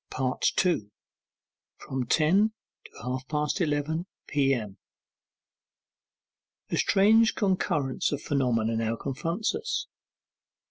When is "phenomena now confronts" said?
8.19-9.53